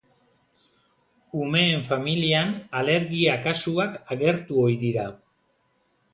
[1.47, 5.07] Umeen familian alergia-kasuak agertu ohi dira.